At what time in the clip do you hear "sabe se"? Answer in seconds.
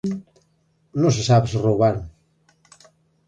1.29-1.57